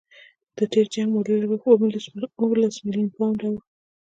[0.57, 3.59] د تېر جنګ مالي لګښت اوولس میلیونه پونډه وو.